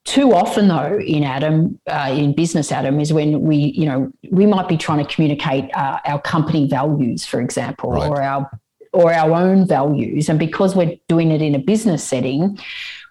[0.06, 4.46] too often though in adam uh, in business adam is when we you know we
[4.46, 8.10] might be trying to communicate uh, our company values for example right.
[8.10, 8.60] or our
[8.94, 12.58] or our own values and because we're doing it in a business setting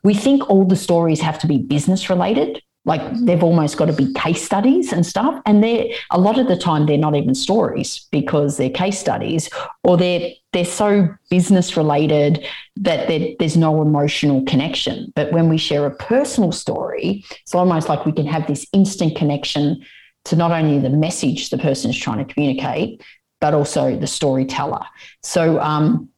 [0.02, 3.92] we think all the stories have to be business related like they've almost got to
[3.92, 7.34] be case studies and stuff and they're a lot of the time they're not even
[7.34, 9.50] stories because they're case studies
[9.84, 13.06] or they're they're so business related that
[13.38, 15.12] there's no emotional connection.
[15.14, 19.16] But when we share a personal story it's almost like we can have this instant
[19.16, 19.84] connection
[20.24, 23.02] to not only the message the person is trying to communicate
[23.40, 24.84] but also the storyteller.
[25.22, 26.08] So um,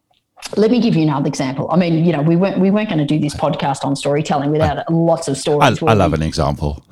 [0.57, 1.68] let me give you another example.
[1.70, 4.50] I mean, you know, we weren't we weren't going to do this podcast on storytelling
[4.50, 5.83] without I, lots of stories.
[5.83, 6.85] I, I love an example.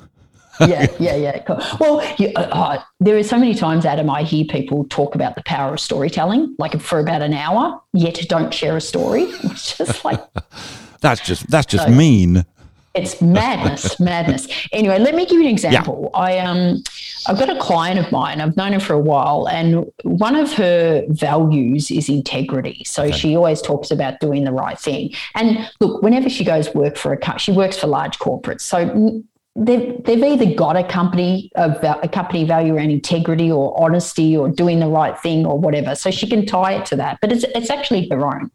[0.59, 1.39] yeah, yeah, yeah.
[1.39, 1.59] Cool.
[1.79, 5.35] Well, you, uh, uh, there are so many times, Adam, I hear people talk about
[5.35, 9.23] the power of storytelling, like for about an hour, yet don't share a story.
[9.43, 10.21] It's just like
[11.01, 12.45] that's just that's just so, mean.
[12.93, 14.47] It's madness, madness.
[14.71, 16.09] Anyway, let me give you an example.
[16.13, 16.19] Yeah.
[16.19, 16.83] I um,
[17.27, 18.41] I've got a client of mine.
[18.41, 22.83] I've known her for a while, and one of her values is integrity.
[22.85, 23.11] So okay.
[23.17, 25.13] she always talks about doing the right thing.
[25.35, 28.61] And look, whenever she goes work for a, she works for large corporates.
[28.61, 29.23] So
[29.55, 34.79] they've, they've either got a company a company value around integrity or honesty or doing
[34.79, 35.95] the right thing or whatever.
[35.95, 38.51] So she can tie it to that, but it's it's actually her own.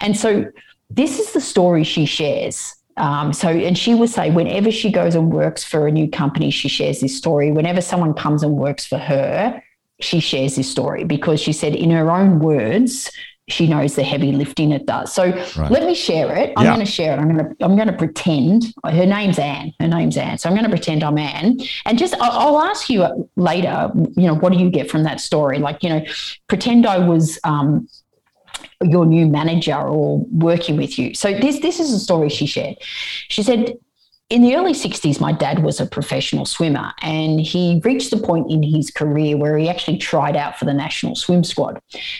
[0.00, 0.44] And so
[0.90, 5.14] this is the story she shares um, so, and she would say, whenever she goes
[5.14, 7.50] and works for a new company, she shares this story.
[7.50, 9.62] Whenever someone comes and works for her,
[10.00, 13.10] she shares this story because she said, in her own words,
[13.48, 15.12] she knows the heavy lifting it does.
[15.12, 15.70] So right.
[15.70, 16.52] let me share it.
[16.56, 16.74] I'm yeah.
[16.74, 17.18] going to share it.
[17.18, 19.72] I'm going to I'm going to pretend her name's Anne.
[19.80, 20.38] Her name's Anne.
[20.38, 23.90] So I'm going to pretend I'm Anne, and just I'll, I'll, ask you later.
[23.94, 25.58] You know, what do you get from that story?
[25.58, 26.04] Like, you know,
[26.48, 27.38] pretend I was.
[27.44, 27.88] Um,
[28.82, 31.14] your new manager or working with you.
[31.14, 32.76] So this this is a story she shared.
[33.28, 33.74] She said
[34.32, 38.50] in the early 60s, my dad was a professional swimmer and he reached the point
[38.50, 41.78] in his career where he actually tried out for the national swim squad.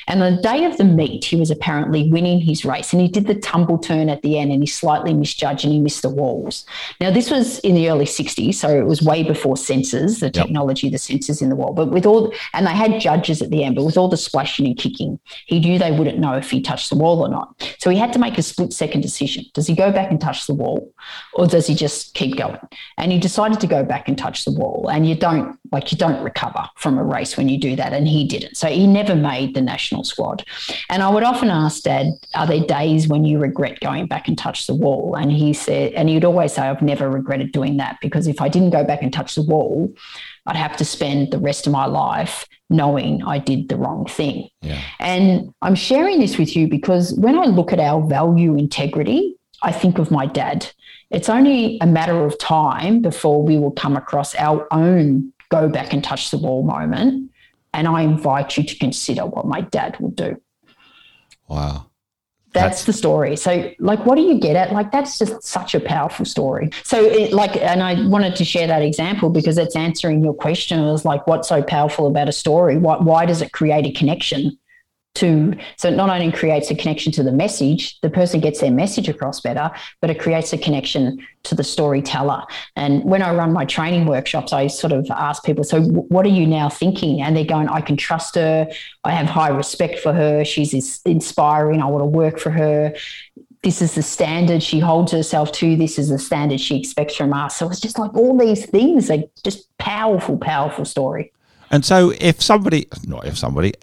[0.09, 3.09] And on the day of the meet, he was apparently winning his race and he
[3.09, 6.11] did the tumble turn at the end and he slightly misjudged and he missed the
[6.11, 6.67] walls.
[7.01, 10.91] Now, this was in the early 60s, so it was way before sensors, the technology,
[10.91, 11.73] the sensors in the wall.
[11.73, 14.67] But with all, and they had judges at the end, but with all the splashing
[14.67, 17.75] and kicking, he knew they wouldn't know if he touched the wall or not.
[17.79, 19.47] So he had to make a split second decision.
[19.55, 20.93] Does he go back and touch the wall
[21.33, 22.59] or does he just keep going.
[22.99, 24.89] And he decided to go back and touch the wall.
[24.91, 27.93] And you don't like you don't recover from a race when you do that.
[27.93, 28.57] And he didn't.
[28.57, 30.45] So he never made the national squad.
[30.91, 34.37] And I would often ask Dad, are there days when you regret going back and
[34.37, 35.17] touch the wall?
[35.17, 38.49] And he said, and he'd always say, I've never regretted doing that because if I
[38.49, 39.93] didn't go back and touch the wall,
[40.47, 44.49] I'd have to spend the rest of my life knowing I did the wrong thing.
[44.63, 44.81] Yeah.
[44.99, 49.73] And I'm sharing this with you because when I look at our value integrity, I
[49.73, 50.71] think of my dad.
[51.11, 55.93] It's only a matter of time before we will come across our own go back
[55.93, 57.31] and touch the wall moment.
[57.75, 60.41] And I invite you to consider what my dad will do.
[61.49, 61.87] Wow.
[62.53, 63.37] That's, that's, the story.
[63.37, 64.73] So, like, what do you get at?
[64.73, 66.71] Like, that's just such a powerful story.
[66.85, 70.79] So, it, like, and I wanted to share that example because it's answering your question.
[70.79, 72.77] It was like, what's so powerful about a story?
[72.77, 74.59] Why, why does it create a connection?
[75.15, 78.71] To so it not only creates a connection to the message the person gets their
[78.71, 79.71] message across better
[80.01, 82.43] but it creates a connection to the storyteller.
[82.77, 86.31] And when i run my training workshops i sort of ask people so what are
[86.31, 87.21] you now thinking?
[87.21, 88.69] And they're going i can trust her.
[89.05, 90.45] I have high respect for her.
[90.45, 91.83] She's inspiring.
[91.83, 92.95] I want to work for her.
[93.63, 95.77] This is the standard she holds herself to.
[95.77, 97.57] This is the standard she expects from us.
[97.57, 101.33] So it's just like all these things are just powerful powerful story.
[101.71, 103.75] And so if somebody not if somebody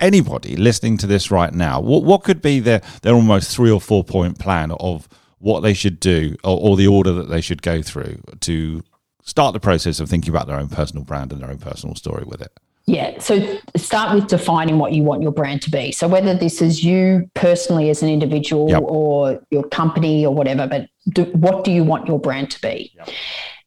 [0.00, 3.80] anybody listening to this right now, what what could be their their almost three or
[3.80, 5.08] four point plan of
[5.38, 8.82] what they should do or, or the order that they should go through to
[9.22, 12.24] start the process of thinking about their own personal brand and their own personal story
[12.26, 12.52] with it?
[12.86, 13.18] Yeah.
[13.20, 15.92] So start with defining what you want your brand to be.
[15.92, 18.82] So whether this is you personally as an individual yep.
[18.82, 22.92] or your company or whatever, but do, what do you want your brand to be?
[22.96, 23.08] Yep.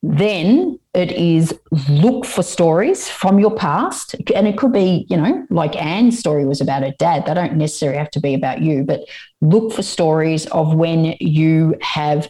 [0.05, 4.15] Then it is look for stories from your past.
[4.35, 7.25] And it could be, you know, like Anne's story was about her dad.
[7.25, 9.05] They don't necessarily have to be about you, but
[9.39, 12.29] look for stories of when you have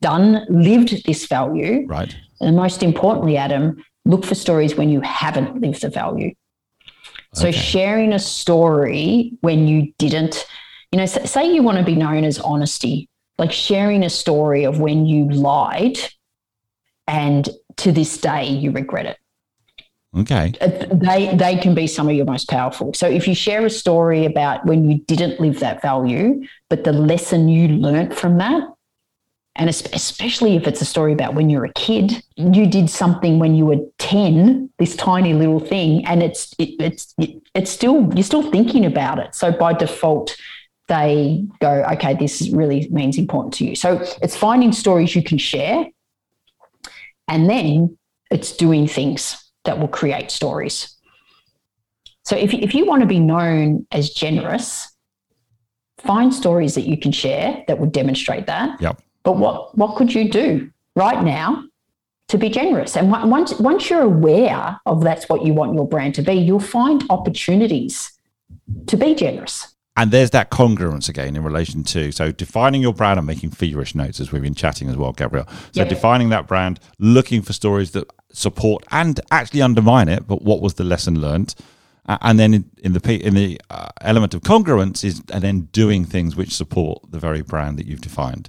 [0.00, 1.86] done, lived this value.
[1.86, 2.14] Right.
[2.40, 6.34] And most importantly, Adam, look for stories when you haven't lived the value.
[7.32, 7.56] So okay.
[7.56, 10.46] sharing a story when you didn't,
[10.90, 14.80] you know, say you want to be known as honesty, like sharing a story of
[14.80, 15.98] when you lied
[17.06, 19.18] and to this day you regret it.
[20.16, 20.54] Okay.
[20.60, 22.94] Uh, they they can be some of your most powerful.
[22.94, 26.92] So if you share a story about when you didn't live that value, but the
[26.92, 28.62] lesson you learnt from that,
[29.56, 33.54] and especially if it's a story about when you're a kid, you did something when
[33.54, 38.22] you were 10, this tiny little thing, and it's it, it's it, it's still you're
[38.22, 39.34] still thinking about it.
[39.34, 40.34] So by default,
[40.88, 43.76] they go, okay, this really means important to you.
[43.76, 45.86] So it's finding stories you can share
[47.28, 47.96] and then
[48.30, 50.96] it's doing things that will create stories.
[52.24, 54.92] So if, if you want to be known as generous,
[55.98, 58.80] find stories that you can share that would demonstrate that.
[58.80, 59.00] Yep.
[59.22, 61.64] But what, what could you do right now
[62.28, 62.96] to be generous?
[62.96, 66.58] And once, once you're aware of that's what you want your brand to be, you'll
[66.58, 68.12] find opportunities
[68.86, 69.75] to be generous.
[69.96, 73.94] And there's that congruence again in relation to so defining your brand and making feverish
[73.94, 75.48] notes as we've been chatting as well, Gabrielle.
[75.72, 75.88] So yep.
[75.88, 80.74] defining that brand, looking for stories that support and actually undermine it, but what was
[80.74, 81.54] the lesson learned?
[82.08, 85.62] Uh, and then in, in the in the uh, element of congruence is and then
[85.72, 88.48] doing things which support the very brand that you've defined.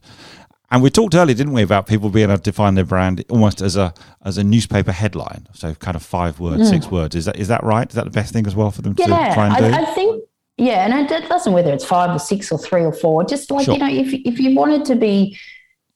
[0.70, 3.62] And we talked earlier, didn't we, about people being able to define their brand almost
[3.62, 6.70] as a as a newspaper headline, so kind of five words, mm.
[6.70, 7.16] six words.
[7.16, 7.88] Is that is that right?
[7.90, 9.66] Is that the best thing as well for them yeah, to try and do?
[9.66, 10.24] I, I think
[10.58, 13.24] yeah, and it doesn't whether it's five or six or three or four.
[13.24, 13.76] Just like sure.
[13.76, 15.38] you know, if if you wanted to be,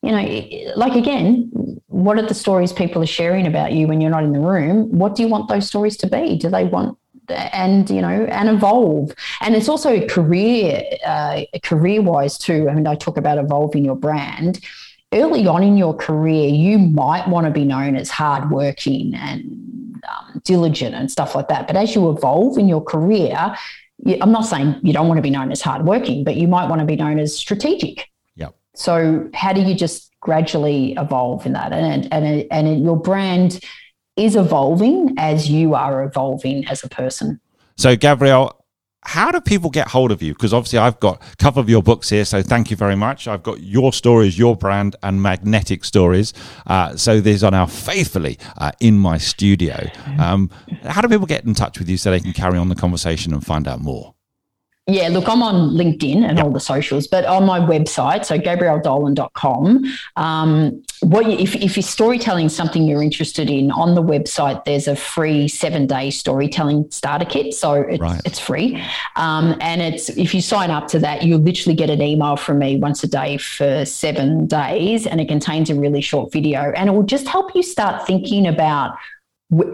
[0.04, 1.52] you know, like again,
[1.88, 4.92] what are the stories people are sharing about you when you're not in the room?
[4.92, 6.38] What do you want those stories to be?
[6.38, 6.98] Do they want
[7.30, 12.88] and you know and evolve and it's also career uh, career wise too i mean
[12.88, 14.60] i talk about evolving your brand
[15.14, 19.44] early on in your career you might want to be known as hardworking and
[20.10, 23.56] um, diligent and stuff like that but as you evolve in your career
[24.22, 26.80] I'm not saying you don't want to be known as hardworking, but you might want
[26.80, 28.10] to be known as strategic.
[28.36, 28.50] Yeah.
[28.76, 31.72] So how do you just gradually evolve in that?
[31.74, 33.60] And and and your brand
[34.16, 37.40] is evolving as you are evolving as a person.
[37.78, 38.61] So, Gabrielle,
[39.04, 40.34] how do people get hold of you?
[40.34, 43.28] Because obviously, I've got a couple of your books here, so thank you very much.
[43.28, 46.34] I've got your stories, your brand, and magnetic stories.
[46.68, 49.90] Uh, so these are now faithfully uh, in my studio.
[50.20, 50.50] Um,
[50.84, 53.34] how do people get in touch with you so they can carry on the conversation
[53.34, 54.14] and find out more?
[54.88, 56.46] Yeah, look, I'm on LinkedIn and yep.
[56.46, 61.84] all the socials, but on my website, so gabrielledolan.com, um, what you, if, if your
[61.84, 66.90] storytelling is something you're interested in, on the website, there's a free seven day storytelling
[66.90, 67.54] starter kit.
[67.54, 68.22] So it's, right.
[68.26, 68.84] it's free.
[69.18, 72.58] Um, and it's if you sign up to that, you'll literally get an email from
[72.58, 76.72] me once a day for seven days, and it contains a really short video.
[76.76, 78.98] And it will just help you start thinking about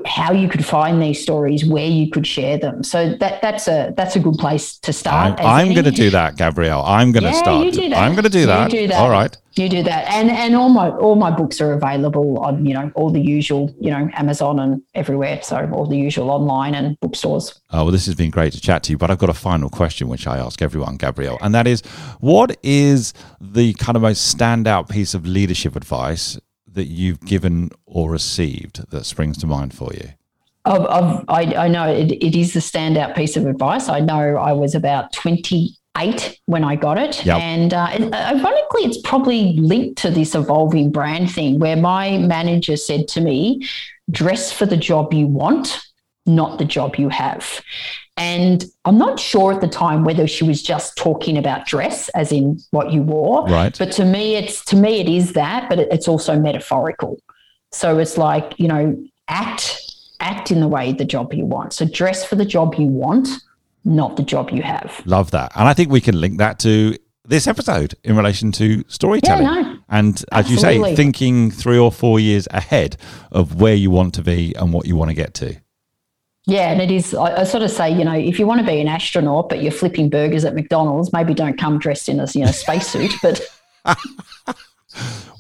[0.06, 2.84] how you could find these stories, where you could share them.
[2.84, 5.40] So that that's a that's a good place to start.
[5.40, 6.84] I'm, I'm going to do that, Gabrielle.
[6.84, 7.66] I'm going to yeah, start.
[7.66, 7.98] You do that.
[8.00, 8.72] I'm going to do that.
[8.72, 9.00] You do that.
[9.00, 9.36] All right.
[9.56, 12.92] You do that, and and all my all my books are available on you know
[12.94, 15.42] all the usual you know Amazon and everywhere.
[15.42, 17.60] So all the usual online and bookstores.
[17.72, 18.98] Oh well, this has been great to chat to you.
[18.98, 21.82] But I've got a final question which I ask everyone, Gabrielle, and that is,
[22.20, 26.40] what is the kind of most standout piece of leadership advice
[26.78, 30.10] that you've given or received that springs to mind for you?
[30.64, 33.90] I've, I've, i I, know it, it is the standout piece of advice.
[33.90, 37.26] I know I was about 28 when I got it.
[37.26, 37.40] Yep.
[37.40, 43.08] And uh, ironically, it's probably linked to this evolving brand thing where my manager said
[43.10, 43.68] to me,
[44.12, 45.80] dress for the job you want,
[46.26, 47.62] not the job you have.
[48.18, 52.32] And I'm not sure at the time whether she was just talking about dress, as
[52.32, 53.46] in what you wore.
[53.46, 53.78] Right.
[53.78, 57.22] But to me, it's to me it is that, but it's also metaphorical.
[57.72, 58.98] So it's like you know,
[59.28, 59.84] act
[60.20, 61.74] act in the way the job you want.
[61.74, 63.30] So dress for the job you want,
[63.86, 65.00] not the job you have.
[65.06, 68.84] Love that, and I think we can link that to this episode in relation to
[68.88, 69.44] storytelling.
[69.44, 70.76] Yeah, no, and as absolutely.
[70.76, 72.98] you say, thinking three or four years ahead
[73.32, 75.58] of where you want to be and what you want to get to.
[76.48, 77.14] Yeah, and it is.
[77.14, 79.62] I, I, sort of say, you know, if you want to be an astronaut, but
[79.62, 83.12] you're flipping burgers at McDonald's, maybe don't come dressed in a you know spacesuit.
[83.22, 83.42] But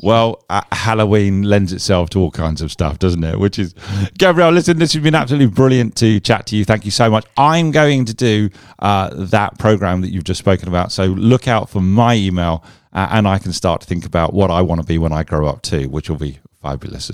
[0.01, 3.39] well, uh, Halloween lends itself to all kinds of stuff, doesn't it?
[3.39, 3.73] Which is,
[4.17, 6.65] Gabrielle, listen, this has been absolutely brilliant to chat to you.
[6.65, 7.25] Thank you so much.
[7.37, 8.49] I'm going to do
[8.79, 10.91] uh, that program that you've just spoken about.
[10.91, 14.51] So look out for my email, uh, and I can start to think about what
[14.51, 17.11] I want to be when I grow up too, which will be fabulous.